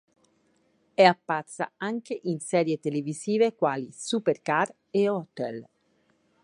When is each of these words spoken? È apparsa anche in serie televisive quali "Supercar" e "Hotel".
È 0.95 1.03
apparsa 1.03 1.73
anche 1.77 2.19
in 2.23 2.39
serie 2.39 2.79
televisive 2.79 3.53
quali 3.53 3.89
"Supercar" 3.93 4.73
e 4.89 5.07
"Hotel". 5.07 5.63